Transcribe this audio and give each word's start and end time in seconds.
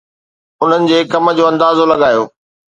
انهن 0.63 0.87
جي 0.91 0.97
ڪم 1.11 1.29
جو 1.41 1.45
اندازو 1.51 1.83
لڳايو 1.93 2.23